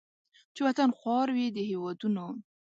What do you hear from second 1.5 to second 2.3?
د هیوادونو